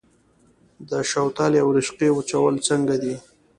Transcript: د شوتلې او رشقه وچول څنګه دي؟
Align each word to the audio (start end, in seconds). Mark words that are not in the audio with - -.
د 0.89 0.91
شوتلې 1.09 1.59
او 1.63 1.67
رشقه 1.77 2.07
وچول 2.13 2.55
څنګه 2.67 2.95
دي؟ 3.03 3.15